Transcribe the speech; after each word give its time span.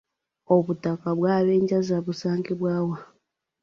Obutaka 0.55 1.07
bw’Abenjaza 1.17 1.95
busangibwa 2.05 2.75
wa? 2.87 2.97